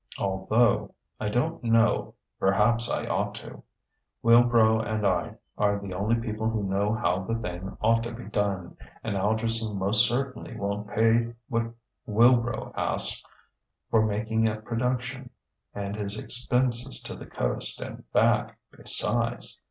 Although... 0.17 0.95
I 1.19 1.29
don't 1.29 1.63
know... 1.63 2.15
perhaps 2.39 2.89
I 2.89 3.05
ought 3.05 3.35
to. 3.35 3.61
Wilbrow 4.23 4.79
and 4.79 5.05
I 5.05 5.35
are 5.59 5.77
the 5.79 5.93
only 5.93 6.15
people 6.19 6.49
who 6.49 6.63
know 6.63 6.95
how 6.95 7.21
the 7.23 7.35
thing 7.35 7.77
ought 7.81 8.01
to 8.01 8.11
be 8.11 8.23
done, 8.23 8.77
and 9.03 9.15
Algerson 9.15 9.75
most 9.77 10.07
certainly 10.09 10.55
won't 10.55 10.87
pay 10.89 11.33
what 11.49 11.73
Wilbrow 12.07 12.73
asks 12.75 13.21
for 13.91 14.03
making 14.03 14.49
a 14.49 14.55
production 14.55 15.29
and 15.75 15.95
his 15.95 16.17
expenses 16.17 16.99
to 17.03 17.13
the 17.13 17.27
Coast 17.27 17.79
and 17.79 18.11
back, 18.11 18.57
besides.... 18.75 19.59